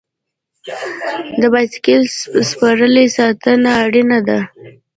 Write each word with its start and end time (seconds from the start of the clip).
د 1.41 1.41
بایسکل 1.53 2.01
سپرلۍ 2.49 3.07
ساتنه 3.17 3.69
اړینه 3.85 4.19
ده. 4.27 4.39